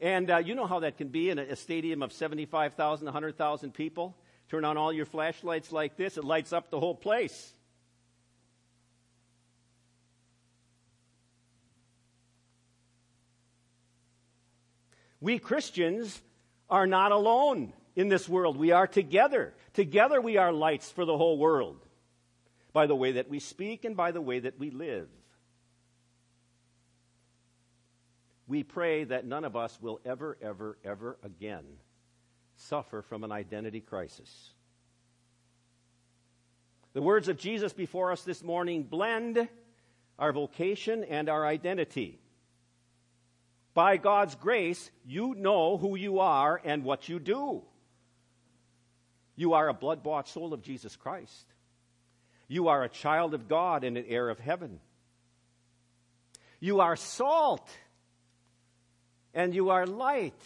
And 0.00 0.28
uh, 0.28 0.38
you 0.38 0.56
know 0.56 0.66
how 0.66 0.80
that 0.80 0.98
can 0.98 1.10
be 1.10 1.30
in 1.30 1.38
a, 1.38 1.42
a 1.42 1.54
stadium 1.54 2.02
of 2.02 2.12
75,000, 2.12 3.04
100,000 3.04 3.72
people. 3.72 4.16
Turn 4.48 4.64
on 4.64 4.76
all 4.76 4.92
your 4.92 5.06
flashlights 5.06 5.70
like 5.70 5.96
this, 5.96 6.16
it 6.16 6.24
lights 6.24 6.52
up 6.52 6.70
the 6.70 6.80
whole 6.80 6.96
place. 6.96 7.52
We 15.20 15.38
Christians 15.38 16.20
are 16.68 16.86
not 16.86 17.12
alone 17.12 17.72
in 17.94 18.08
this 18.08 18.28
world. 18.28 18.56
We 18.56 18.72
are 18.72 18.86
together. 18.86 19.54
Together 19.72 20.20
we 20.20 20.36
are 20.36 20.52
lights 20.52 20.90
for 20.90 21.04
the 21.04 21.16
whole 21.16 21.38
world 21.38 21.78
by 22.72 22.86
the 22.86 22.96
way 22.96 23.12
that 23.12 23.30
we 23.30 23.40
speak 23.40 23.84
and 23.84 23.96
by 23.96 24.12
the 24.12 24.20
way 24.20 24.38
that 24.38 24.58
we 24.58 24.70
live. 24.70 25.08
We 28.46 28.62
pray 28.62 29.04
that 29.04 29.26
none 29.26 29.44
of 29.44 29.56
us 29.56 29.76
will 29.80 30.00
ever, 30.04 30.36
ever, 30.40 30.78
ever 30.84 31.16
again 31.22 31.64
suffer 32.56 33.02
from 33.02 33.24
an 33.24 33.32
identity 33.32 33.80
crisis. 33.80 34.50
The 36.92 37.02
words 37.02 37.28
of 37.28 37.36
Jesus 37.36 37.72
before 37.72 38.12
us 38.12 38.22
this 38.22 38.42
morning 38.42 38.82
blend 38.82 39.48
our 40.18 40.32
vocation 40.32 41.04
and 41.04 41.28
our 41.28 41.44
identity. 41.44 42.20
By 43.76 43.98
God's 43.98 44.34
grace, 44.36 44.90
you 45.04 45.34
know 45.34 45.76
who 45.76 45.96
you 45.96 46.20
are 46.20 46.58
and 46.64 46.82
what 46.82 47.10
you 47.10 47.18
do. 47.18 47.62
You 49.36 49.52
are 49.52 49.68
a 49.68 49.74
blood 49.74 50.02
bought 50.02 50.28
soul 50.28 50.54
of 50.54 50.62
Jesus 50.62 50.96
Christ. 50.96 51.44
You 52.48 52.68
are 52.68 52.82
a 52.84 52.88
child 52.88 53.34
of 53.34 53.48
God 53.48 53.84
and 53.84 53.98
an 53.98 54.06
heir 54.08 54.30
of 54.30 54.38
heaven. 54.38 54.80
You 56.58 56.80
are 56.80 56.96
salt 56.96 57.68
and 59.34 59.54
you 59.54 59.68
are 59.68 59.84
light. 59.84 60.42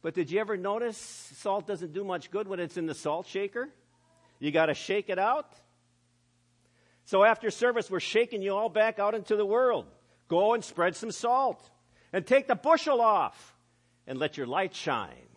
But 0.00 0.14
did 0.14 0.30
you 0.30 0.40
ever 0.40 0.56
notice 0.56 0.96
salt 1.36 1.66
doesn't 1.66 1.92
do 1.92 2.04
much 2.04 2.30
good 2.30 2.48
when 2.48 2.58
it's 2.58 2.78
in 2.78 2.86
the 2.86 2.94
salt 2.94 3.26
shaker? 3.26 3.68
You 4.38 4.50
got 4.50 4.66
to 4.66 4.74
shake 4.74 5.10
it 5.10 5.18
out. 5.18 5.54
So 7.04 7.22
after 7.22 7.50
service, 7.50 7.90
we're 7.90 8.00
shaking 8.00 8.40
you 8.40 8.54
all 8.54 8.70
back 8.70 8.98
out 8.98 9.14
into 9.14 9.36
the 9.36 9.44
world. 9.44 9.84
Go 10.28 10.54
and 10.54 10.64
spread 10.64 10.96
some 10.96 11.10
salt 11.10 11.62
and 12.16 12.26
take 12.26 12.46
the 12.46 12.54
bushel 12.54 13.02
off 13.02 13.54
and 14.06 14.18
let 14.18 14.38
your 14.38 14.46
light 14.46 14.74
shine 14.74 15.28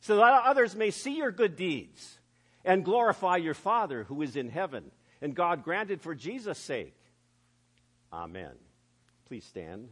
so 0.00 0.14
that 0.14 0.42
others 0.44 0.76
may 0.76 0.92
see 0.92 1.16
your 1.16 1.32
good 1.32 1.56
deeds 1.56 2.16
and 2.64 2.84
glorify 2.84 3.38
your 3.38 3.54
Father 3.54 4.04
who 4.04 4.22
is 4.22 4.36
in 4.36 4.50
heaven. 4.50 4.92
And 5.20 5.34
God 5.34 5.64
granted 5.64 6.00
for 6.00 6.14
Jesus' 6.14 6.60
sake. 6.60 6.94
Amen. 8.12 8.52
Please 9.26 9.44
stand. 9.44 9.88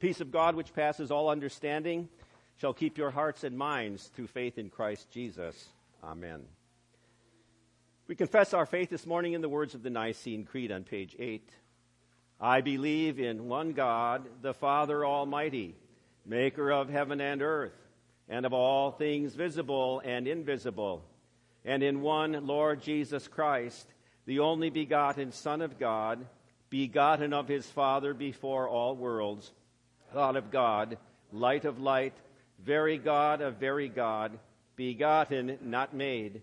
peace 0.00 0.22
of 0.22 0.32
God, 0.32 0.56
which 0.56 0.72
passes 0.72 1.10
all 1.10 1.28
understanding, 1.28 2.08
shall 2.56 2.72
keep 2.72 2.96
your 2.98 3.10
hearts 3.10 3.44
and 3.44 3.56
minds 3.56 4.06
through 4.16 4.28
faith 4.28 4.56
in 4.56 4.70
Christ 4.70 5.10
Jesus. 5.10 5.68
Amen. 6.02 6.40
We 8.10 8.16
confess 8.16 8.52
our 8.54 8.66
faith 8.66 8.90
this 8.90 9.06
morning 9.06 9.34
in 9.34 9.40
the 9.40 9.48
words 9.48 9.76
of 9.76 9.84
the 9.84 9.88
Nicene 9.88 10.44
Creed 10.44 10.72
on 10.72 10.82
page 10.82 11.14
8. 11.16 11.48
I 12.40 12.60
believe 12.60 13.20
in 13.20 13.46
one 13.46 13.72
God, 13.72 14.26
the 14.42 14.52
Father 14.52 15.06
Almighty, 15.06 15.76
maker 16.26 16.72
of 16.72 16.88
heaven 16.88 17.20
and 17.20 17.40
earth, 17.40 17.86
and 18.28 18.44
of 18.44 18.52
all 18.52 18.90
things 18.90 19.36
visible 19.36 20.02
and 20.04 20.26
invisible, 20.26 21.04
and 21.64 21.84
in 21.84 22.00
one 22.00 22.48
Lord 22.48 22.82
Jesus 22.82 23.28
Christ, 23.28 23.86
the 24.26 24.40
only 24.40 24.70
begotten 24.70 25.30
Son 25.30 25.62
of 25.62 25.78
God, 25.78 26.26
begotten 26.68 27.32
of 27.32 27.46
his 27.46 27.66
Father 27.66 28.12
before 28.12 28.68
all 28.68 28.96
worlds, 28.96 29.52
God 30.12 30.34
of 30.34 30.50
God, 30.50 30.98
light 31.30 31.64
of 31.64 31.78
light, 31.78 32.16
very 32.58 32.98
God 32.98 33.40
of 33.40 33.58
very 33.58 33.88
God, 33.88 34.36
begotten, 34.74 35.58
not 35.62 35.94
made 35.94 36.42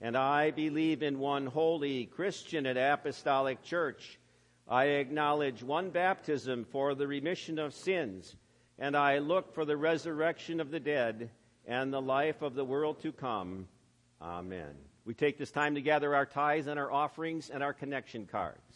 And 0.00 0.16
I 0.16 0.50
believe 0.50 1.02
in 1.02 1.18
one 1.18 1.46
holy 1.46 2.06
Christian 2.06 2.66
and 2.66 2.78
apostolic 2.78 3.62
church. 3.62 4.18
I 4.66 4.84
acknowledge 4.84 5.62
one 5.62 5.90
baptism 5.90 6.64
for 6.64 6.94
the 6.94 7.06
remission 7.06 7.58
of 7.58 7.74
sins, 7.74 8.36
and 8.78 8.96
I 8.96 9.18
look 9.18 9.52
for 9.52 9.64
the 9.64 9.76
resurrection 9.76 10.60
of 10.60 10.70
the 10.70 10.80
dead 10.80 11.30
and 11.66 11.92
the 11.92 12.00
life 12.00 12.40
of 12.40 12.54
the 12.54 12.64
world 12.64 13.02
to 13.02 13.12
come. 13.12 13.66
Amen. 14.22 14.74
We 15.04 15.14
take 15.14 15.38
this 15.38 15.50
time 15.50 15.74
to 15.74 15.80
gather 15.80 16.14
our 16.14 16.26
tithes 16.26 16.66
and 16.66 16.78
our 16.78 16.90
offerings 16.90 17.50
and 17.50 17.62
our 17.62 17.72
connection 17.72 18.26
cards. 18.26 18.69